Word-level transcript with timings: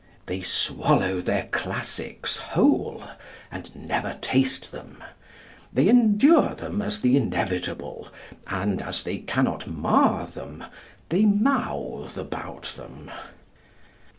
They 0.25 0.41
swallow 0.41 1.21
their 1.21 1.43
classics 1.51 2.35
whole, 2.37 3.03
and 3.51 3.75
never 3.75 4.17
taste 4.19 4.71
them. 4.71 5.03
They 5.71 5.87
endure 5.89 6.55
them 6.55 6.81
as 6.81 7.01
the 7.01 7.15
inevitable, 7.15 8.07
and 8.47 8.81
as 8.81 9.03
they 9.03 9.19
cannot 9.19 9.67
mar 9.67 10.25
them, 10.25 10.63
they 11.09 11.25
mouth 11.25 12.17
about 12.17 12.73
them. 12.77 13.11